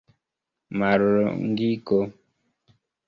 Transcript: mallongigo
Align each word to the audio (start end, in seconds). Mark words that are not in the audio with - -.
mallongigo 0.77 1.99